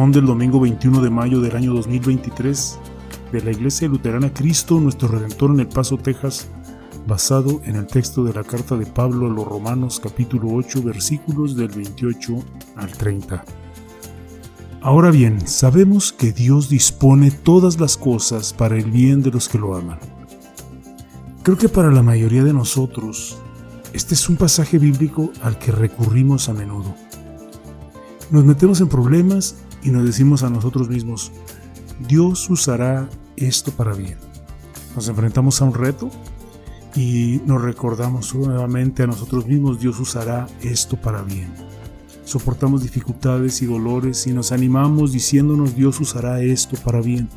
[0.00, 2.78] sermón del domingo 21 de mayo del año 2023
[3.32, 6.48] de la Iglesia Luterana Cristo Nuestro Redentor en El Paso, Texas,
[7.06, 11.54] basado en el texto de la carta de Pablo a los Romanos capítulo 8 versículos
[11.54, 12.34] del 28
[12.76, 13.44] al 30.
[14.80, 19.58] Ahora bien, sabemos que Dios dispone todas las cosas para el bien de los que
[19.58, 19.98] lo aman.
[21.42, 23.36] Creo que para la mayoría de nosotros,
[23.92, 26.94] este es un pasaje bíblico al que recurrimos a menudo.
[28.30, 31.32] Nos metemos en problemas y nos decimos a nosotros mismos,
[32.08, 34.16] Dios usará esto para bien.
[34.94, 36.10] Nos enfrentamos a un reto
[36.94, 41.52] y nos recordamos nuevamente a nosotros mismos, Dios usará esto para bien.
[42.24, 47.28] Soportamos dificultades y dolores y nos animamos diciéndonos, Dios usará esto para bien.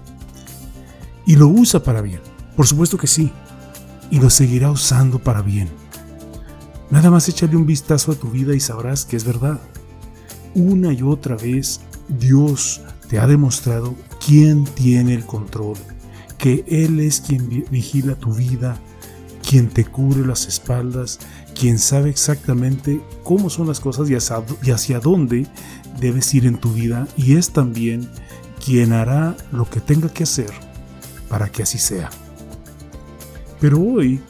[1.25, 2.21] Y lo usa para bien,
[2.55, 3.31] por supuesto que sí,
[4.11, 5.69] y lo seguirá usando para bien.
[6.91, 9.59] Nada más échale un vistazo a tu vida y sabrás que es verdad.
[10.53, 15.77] Una y otra vez Dios te ha demostrado quién tiene el control,
[16.37, 18.77] que Él es quien vigila tu vida,
[19.47, 21.19] quien te cubre las espaldas,
[21.57, 25.47] quien sabe exactamente cómo son las cosas y hacia, y hacia dónde
[25.99, 28.09] debes ir en tu vida y es también
[28.63, 30.51] quien hará lo que tenga que hacer
[31.29, 32.09] para que así sea.
[33.59, 34.21] Pero hoy,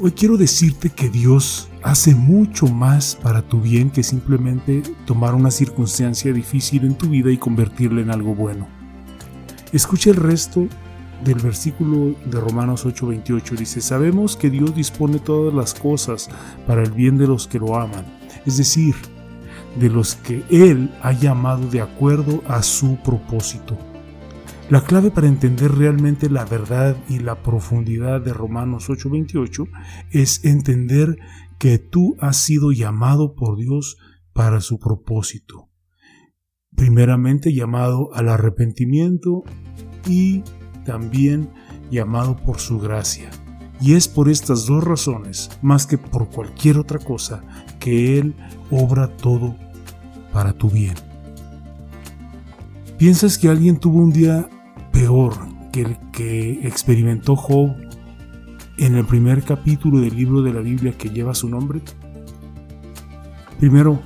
[0.00, 5.50] hoy quiero decirte que Dios hace mucho más para tu bien que simplemente tomar una
[5.50, 8.66] circunstancia difícil en tu vida y convertirla en algo bueno.
[9.72, 10.68] Escucha el resto
[11.24, 13.56] del versículo de Romanos 8:28.
[13.56, 16.28] Dice, sabemos que Dios dispone todas las cosas
[16.66, 18.04] para el bien de los que lo aman,
[18.44, 18.94] es decir,
[19.78, 23.78] de los que Él ha llamado de acuerdo a su propósito.
[24.68, 29.68] La clave para entender realmente la verdad y la profundidad de Romanos 8:28
[30.10, 31.18] es entender
[31.62, 33.96] que tú has sido llamado por Dios
[34.32, 35.70] para su propósito.
[36.74, 39.44] Primeramente llamado al arrepentimiento
[40.04, 40.42] y
[40.84, 41.50] también
[41.88, 43.30] llamado por su gracia.
[43.80, 47.44] Y es por estas dos razones, más que por cualquier otra cosa,
[47.78, 48.34] que Él
[48.72, 49.56] obra todo
[50.32, 50.96] para tu bien.
[52.98, 54.50] ¿Piensas que alguien tuvo un día
[54.90, 55.34] peor
[55.70, 57.91] que el que experimentó Job
[58.78, 61.80] en el primer capítulo del libro de la Biblia que lleva su nombre?
[63.58, 64.00] Primero,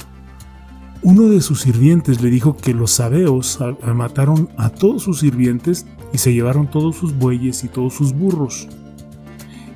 [1.03, 3.59] uno de sus sirvientes le dijo que los sabeos
[3.95, 8.69] mataron a todos sus sirvientes y se llevaron todos sus bueyes y todos sus burros.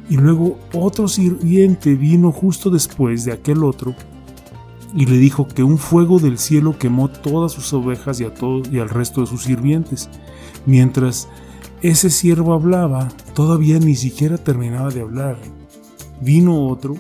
[0.09, 3.95] Y luego otro sirviente vino justo después de aquel otro
[4.95, 8.33] y le dijo que un fuego del cielo quemó todas sus ovejas y, a
[8.73, 10.09] y al resto de sus sirvientes,
[10.67, 11.29] mientras
[11.83, 15.39] ese siervo hablaba, todavía ni siquiera terminaba de hablar.
[16.21, 16.97] Vino otro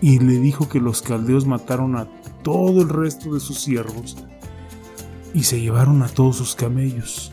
[0.00, 2.08] y le dijo que los caldeos mataron a
[2.42, 4.16] todo el resto de sus siervos
[5.34, 7.32] y se llevaron a todos sus camellos.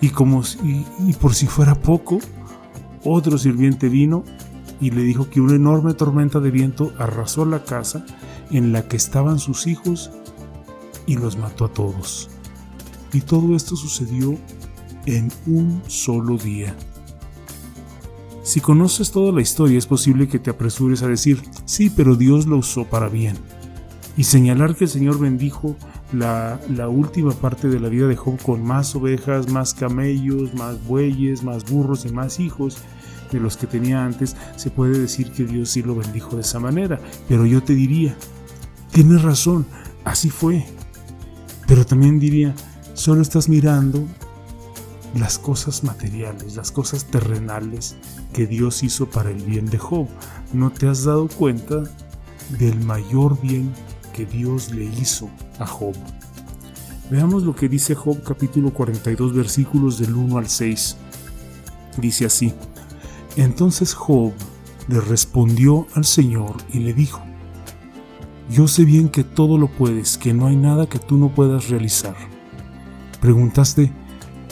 [0.00, 2.18] Y como y por si fuera poco,
[3.04, 4.24] otro sirviente vino
[4.80, 8.04] y le dijo que una enorme tormenta de viento arrasó la casa
[8.50, 10.10] en la que estaban sus hijos
[11.06, 12.28] y los mató a todos.
[13.12, 14.36] Y todo esto sucedió
[15.06, 16.74] en un solo día.
[18.42, 22.46] Si conoces toda la historia es posible que te apresures a decir, sí, pero Dios
[22.46, 23.36] lo usó para bien.
[24.16, 25.76] Y señalar que el Señor bendijo
[26.12, 30.84] la, la, última parte de la vida de Job con más ovejas, más camellos, más
[30.86, 32.78] bueyes, más burros y más hijos
[33.32, 36.60] de los que tenía antes, se puede decir que Dios sí lo bendijo de esa
[36.60, 37.00] manera.
[37.28, 38.14] Pero yo te diría,
[38.92, 39.66] tienes razón,
[40.04, 40.66] así fue.
[41.66, 42.54] Pero también diría,
[42.94, 44.06] solo estás mirando
[45.14, 47.96] las cosas materiales, las cosas terrenales
[48.32, 50.08] que Dios hizo para el bien de Job.
[50.52, 51.82] No te has dado cuenta
[52.58, 53.72] del mayor bien
[54.12, 55.28] que Dios le hizo
[55.58, 55.94] a Job.
[57.10, 60.96] Veamos lo que dice Job capítulo 42 versículos del 1 al 6.
[61.98, 62.54] Dice así,
[63.36, 64.32] entonces Job
[64.88, 67.22] le respondió al Señor y le dijo,
[68.50, 71.68] yo sé bien que todo lo puedes, que no hay nada que tú no puedas
[71.68, 72.16] realizar.
[73.20, 73.92] Preguntaste,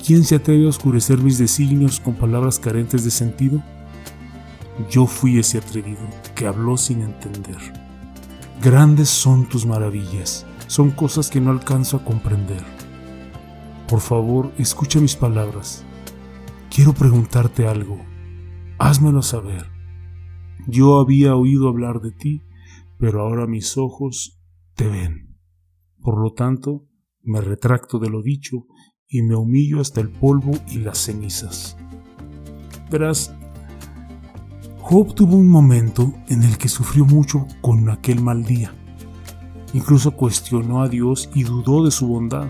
[0.05, 3.62] ¿Quién se atreve a oscurecer mis designios con palabras carentes de sentido?
[4.91, 6.00] Yo fui ese atrevido
[6.35, 7.58] que habló sin entender.
[8.62, 12.64] Grandes son tus maravillas, son cosas que no alcanzo a comprender.
[13.88, 15.85] Por favor, escucha mis palabras.
[16.75, 18.00] Quiero preguntarte algo.
[18.79, 19.67] Házmelo saber.
[20.67, 22.43] Yo había oído hablar de ti,
[22.99, 24.41] pero ahora mis ojos
[24.75, 25.37] te ven.
[26.00, 26.87] Por lo tanto,
[27.23, 28.67] me retracto de lo dicho
[29.10, 31.76] y me humillo hasta el polvo y las cenizas.
[32.90, 33.34] Verás,
[34.78, 38.72] Job tuvo un momento en el que sufrió mucho con aquel mal día.
[39.74, 42.48] Incluso cuestionó a Dios y dudó de su bondad.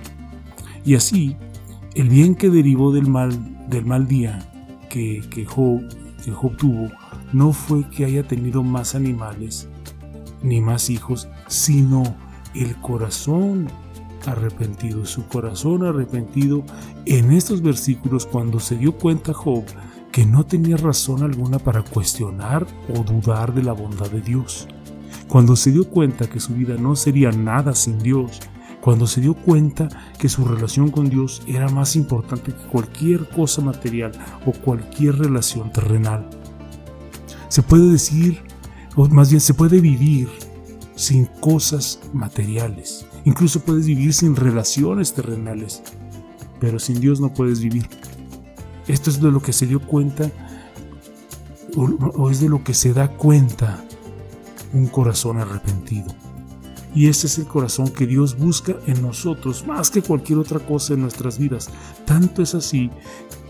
[0.84, 1.36] Y así,
[1.94, 4.50] el bien que derivó del mal, del mal día
[4.88, 5.82] que, que, Job,
[6.24, 6.88] que Job tuvo
[7.32, 9.68] no fue que haya tenido más animales
[10.42, 12.02] ni más hijos, sino
[12.54, 13.68] el corazón
[14.26, 16.64] arrepentido, su corazón arrepentido
[17.06, 19.64] en estos versículos cuando se dio cuenta Job
[20.12, 24.66] que no tenía razón alguna para cuestionar o dudar de la bondad de Dios.
[25.28, 28.40] Cuando se dio cuenta que su vida no sería nada sin Dios,
[28.80, 29.88] cuando se dio cuenta
[30.18, 34.12] que su relación con Dios era más importante que cualquier cosa material
[34.46, 36.28] o cualquier relación terrenal.
[37.48, 38.42] Se puede decir,
[38.96, 40.28] o más bien se puede vivir
[41.00, 43.06] sin cosas materiales.
[43.24, 45.82] Incluso puedes vivir sin relaciones terrenales.
[46.60, 47.88] Pero sin Dios no puedes vivir.
[48.86, 50.30] Esto es de lo que se dio cuenta
[51.74, 53.82] o, es de lo que se da cuenta
[54.74, 56.14] un corazón arrepentido.
[56.94, 60.92] Y ese es el corazón que Dios busca en nosotros más que cualquier otra cosa
[60.92, 61.70] en nuestras vidas.
[62.04, 62.90] Tanto es así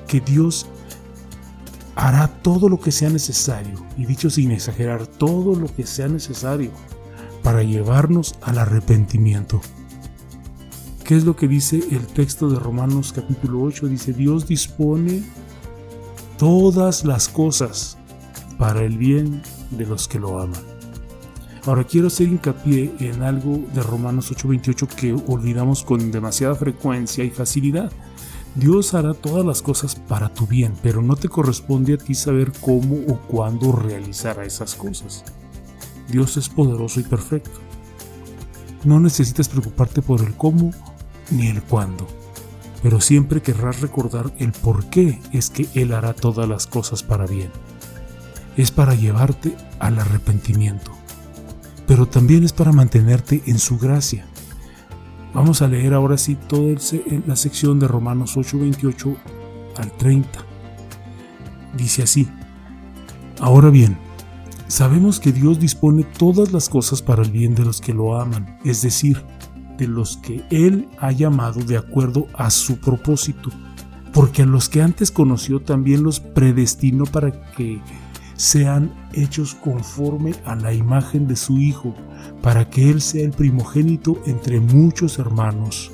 [0.06, 0.66] que Dios
[1.96, 6.70] hará todo lo que sea necesario, y dicho sin exagerar, todo lo que sea necesario
[7.50, 9.60] para llevarnos al arrepentimiento.
[11.02, 13.88] ¿Qué es lo que dice el texto de Romanos capítulo 8?
[13.88, 15.24] Dice, Dios dispone
[16.38, 17.98] todas las cosas
[18.56, 19.42] para el bien
[19.72, 20.62] de los que lo aman.
[21.66, 27.30] Ahora quiero hacer hincapié en algo de Romanos 8:28 que olvidamos con demasiada frecuencia y
[27.30, 27.90] facilidad.
[28.54, 32.52] Dios hará todas las cosas para tu bien, pero no te corresponde a ti saber
[32.60, 35.24] cómo o cuándo realizará esas cosas.
[36.10, 37.60] Dios es poderoso y perfecto.
[38.84, 40.72] No necesitas preocuparte por el cómo
[41.30, 42.06] ni el cuándo,
[42.82, 47.26] pero siempre querrás recordar el por qué es que Él hará todas las cosas para
[47.26, 47.50] bien.
[48.56, 50.90] Es para llevarte al arrepentimiento,
[51.86, 54.26] pero también es para mantenerte en su gracia.
[55.32, 56.74] Vamos a leer ahora sí toda
[57.26, 59.16] la sección de Romanos 8, 28
[59.76, 60.44] al 30.
[61.76, 62.28] Dice así,
[63.38, 63.96] ahora bien,
[64.70, 68.56] sabemos que Dios dispone todas las cosas para el bien de los que lo aman,
[68.64, 69.22] es decir,
[69.76, 73.50] de los que Él ha llamado de acuerdo a su propósito,
[74.12, 77.80] porque a los que antes conoció también los predestinó para que
[78.36, 81.94] sean hechos conforme a la imagen de su Hijo,
[82.40, 85.90] para que Él sea el primogénito entre muchos hermanos.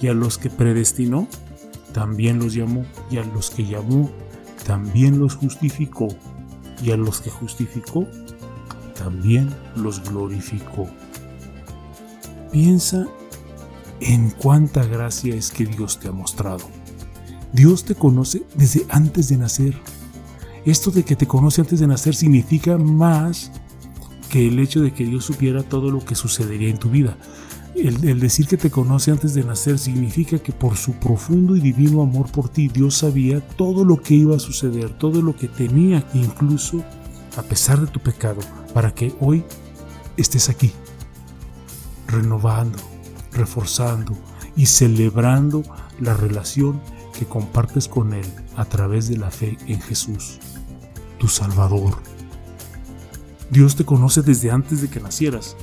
[0.00, 1.26] Y a los que predestinó,
[1.92, 4.10] también los llamó, y a los que llamó,
[4.64, 6.08] también los justificó,
[6.82, 8.06] y a los que justificó,
[8.94, 10.88] también los glorificó.
[12.50, 13.06] Piensa
[14.00, 16.68] en cuánta gracia es que Dios te ha mostrado.
[17.52, 19.78] Dios te conoce desde antes de nacer.
[20.64, 23.50] Esto de que te conoce antes de nacer significa más
[24.28, 27.16] que el hecho de que Dios supiera todo lo que sucedería en tu vida.
[27.74, 32.02] El, decir que te conoce antes de nacer significa que por su profundo y divino
[32.02, 36.06] amor por ti, Dios sabía todo lo que iba a suceder, todo lo que tenía,
[36.12, 36.84] incluso
[37.36, 38.40] a pesar de tu pecado,
[38.74, 39.42] para que hoy
[40.18, 40.70] estés aquí,
[42.06, 42.78] renovando,
[43.32, 44.12] reforzando
[44.54, 45.62] y celebrando
[45.98, 46.78] la relación
[47.18, 50.38] que compartes con Él a través de la fe en Jesús,
[51.18, 51.94] tu Salvador.
[53.50, 55.56] Dios te conoce desde antes de que nacieras,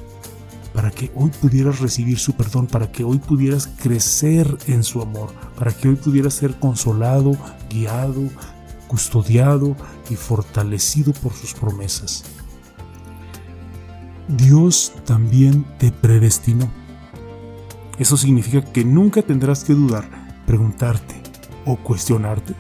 [0.79, 5.33] para que hoy pudieras recibir su perdón, para que hoy pudieras crecer en su amor,
[5.57, 7.33] para que hoy pudieras ser consolado,
[7.69, 8.29] guiado,
[8.87, 9.75] custodiado
[10.09, 12.23] y fortalecido por sus promesas.
[14.29, 16.71] Dios también te predestinó
[17.99, 20.05] eso significa que nunca tendrás que dudar,
[20.47, 21.21] preguntarte
[21.65, 22.55] o cuestionarte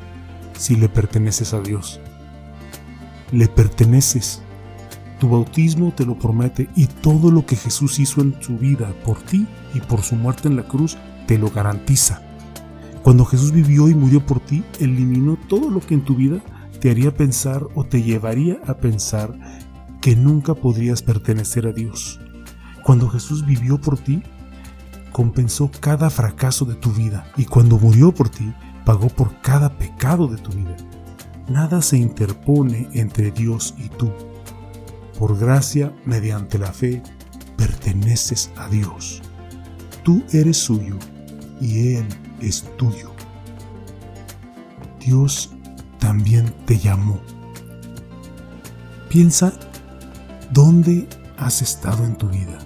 [0.57, 2.01] si le perteneces a Dios.
[3.31, 4.43] Le perteneces.
[5.19, 9.19] Tu bautismo te lo promete y todo lo que Jesús hizo en su vida por
[9.21, 10.97] ti y por su muerte en la cruz
[11.27, 12.21] te lo garantiza.
[13.03, 16.39] Cuando Jesús vivió y murió por ti, eliminó todo lo que en tu vida
[16.79, 19.37] te haría pensar o te llevaría a pensar
[20.01, 22.19] que nunca podrías pertenecer a Dios.
[22.83, 24.23] Cuando Jesús vivió por ti,
[25.11, 28.53] compensó cada fracaso de tu vida y cuando murió por ti,
[28.85, 30.77] pagó por cada pecado de tu vida.
[31.49, 34.11] Nada se interpone entre Dios y tú.
[35.19, 37.03] Por gracia, mediante la fe,
[37.57, 39.21] perteneces a Dios.
[40.03, 40.97] Tú eres suyo
[41.59, 42.07] y Él
[42.39, 43.11] es tuyo.
[45.05, 45.51] Dios
[45.99, 47.19] también te llamó.
[49.09, 49.51] Piensa
[50.51, 52.57] dónde has estado en tu vida.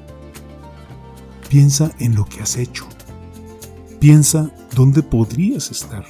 [1.49, 2.87] Piensa en lo que has hecho.
[3.99, 6.05] Piensa dónde podrías estar.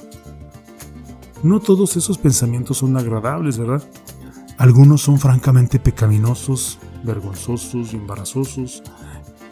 [1.42, 3.82] No todos esos pensamientos son agradables, ¿verdad?
[4.56, 8.82] Algunos son francamente pecaminosos, vergonzosos, embarazosos.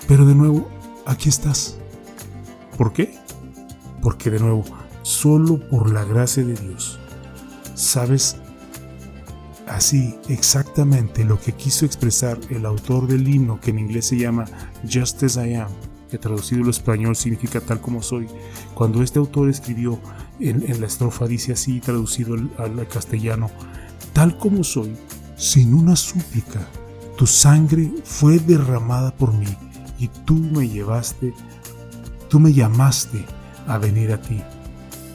[0.07, 0.69] Pero de nuevo,
[1.07, 1.79] aquí estás.
[2.79, 3.15] ¿Por qué?
[4.01, 4.65] Porque de nuevo,
[5.03, 7.01] solo por la gracia de Dios,
[7.75, 8.37] sabes
[9.67, 14.45] así exactamente lo que quiso expresar el autor del himno que en inglés se llama
[14.91, 15.71] Just as I Am,
[16.11, 18.29] que traducido al español significa tal como soy.
[18.75, 19.99] Cuando este autor escribió
[20.39, 23.51] en, la estrofa, dice así, traducido al castellano,
[24.13, 24.97] tal como soy,
[25.37, 26.67] sin una súplica,
[27.17, 29.57] tu sangre fue derramada por mí
[29.99, 31.35] y tú me llevaste,
[32.29, 33.25] tú me llamaste
[33.67, 34.41] a venir a ti.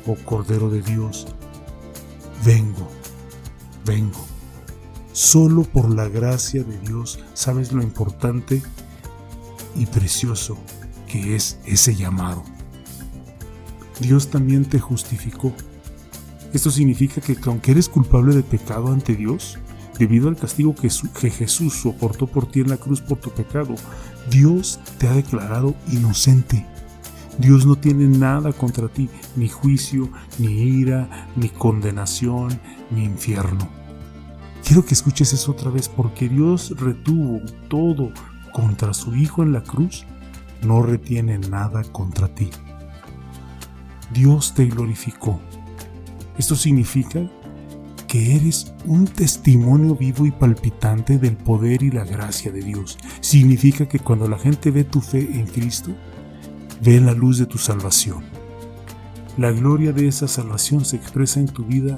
[0.06, 1.28] Oh Cordero de Dios,
[2.46, 2.90] vengo,
[3.86, 4.26] vengo.
[5.12, 8.62] Solo por la gracia de Dios sabes lo importante
[9.76, 10.58] y precioso
[11.08, 12.44] que es ese llamado.
[14.00, 15.54] Dios también te justificó.
[16.58, 19.60] Esto significa que aunque eres culpable de pecado ante Dios,
[20.00, 20.90] debido al castigo que,
[21.30, 23.76] Jesús soportó por ti en la cruz por tu pecado,
[24.32, 26.66] Dios te ha declarado inocente.
[27.38, 30.10] Dios no tiene nada contra ti, ni juicio,
[30.40, 32.60] ni ira, ni condenación,
[32.90, 33.70] ni infierno.
[34.66, 38.12] Quiero que escuches eso otra vez porque Dios retuvo todo
[38.52, 40.08] contra su Hijo en la cruz,
[40.64, 42.50] no retiene nada contra ti.
[44.12, 45.40] Dios te glorificó.
[46.38, 47.30] Esto significa
[48.08, 52.98] que eres un testimonio vivo y palpitante del poder y la gracia de Dios.
[53.20, 55.92] Significa que cuando la gente ve tu fe en Cristo,
[56.82, 58.24] ve la luz de tu salvación.
[59.38, 61.98] La gloria de esa salvación se expresa en tu vida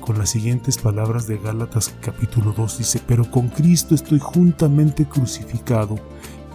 [0.00, 2.78] con las siguientes palabras de Gálatas capítulo 2.
[2.78, 5.96] Dice, pero con Cristo estoy juntamente crucificado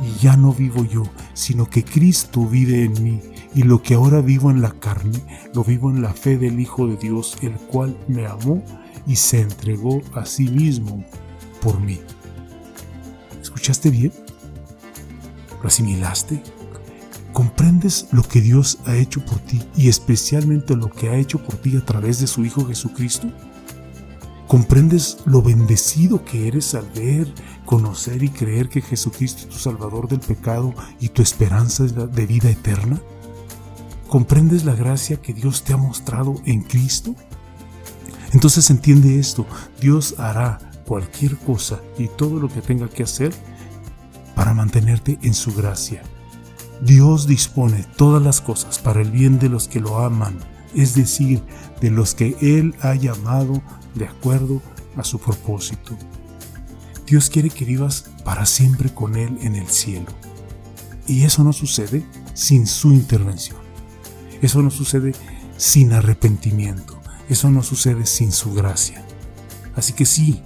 [0.03, 3.21] y ya no vivo yo, sino que Cristo vive en mí,
[3.55, 6.87] y lo que ahora vivo en la carne, lo vivo en la fe del Hijo
[6.87, 8.61] de Dios, el cual me amó
[9.07, 11.05] y se entregó a sí mismo
[11.61, 12.01] por mí.
[13.41, 14.11] ¿Escuchaste bien?
[15.61, 16.43] ¿Lo asimilaste?
[17.31, 21.55] ¿Comprendes lo que Dios ha hecho por ti y especialmente lo que ha hecho por
[21.55, 23.31] ti a través de su Hijo Jesucristo?
[24.47, 27.33] ¿Comprendes lo bendecido que eres al ver,
[27.65, 32.49] conocer y creer que Jesucristo es tu Salvador del pecado y tu esperanza de vida
[32.49, 33.01] eterna?
[34.07, 37.15] ¿Comprendes la gracia que Dios te ha mostrado en Cristo?
[38.33, 39.45] Entonces entiende esto,
[39.79, 43.33] Dios hará cualquier cosa y todo lo que tenga que hacer
[44.35, 46.03] para mantenerte en su gracia.
[46.81, 50.37] Dios dispone todas las cosas para el bien de los que lo aman,
[50.75, 51.41] es decir,
[51.81, 53.61] de los que Él ha llamado
[53.95, 54.61] de acuerdo
[54.97, 55.97] a su propósito.
[57.07, 60.07] Dios quiere que vivas para siempre con Él en el cielo.
[61.07, 63.64] Y eso no sucede sin su intervención.
[64.41, 65.13] Eso no sucede
[65.57, 66.99] sin arrepentimiento.
[67.29, 69.03] Eso no sucede sin su gracia.
[69.75, 70.41] Así que sí,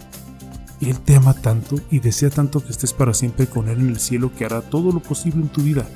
[0.81, 3.99] Él te ama tanto y desea tanto que estés para siempre con Él en el
[3.99, 5.87] cielo que hará todo lo posible en tu vida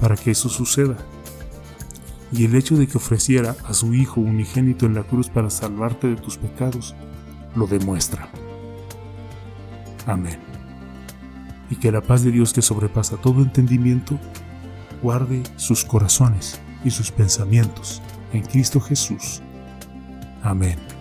[0.00, 0.96] para que eso suceda.
[2.30, 6.08] Y el hecho de que ofreciera a su Hijo unigénito en la cruz para salvarte
[6.08, 6.94] de tus pecados,
[7.54, 8.30] lo demuestra.
[10.06, 10.38] Amén.
[11.70, 14.18] Y que la paz de Dios que sobrepasa todo entendimiento,
[15.02, 18.00] guarde sus corazones y sus pensamientos
[18.32, 19.42] en Cristo Jesús
[20.42, 20.97] Amén.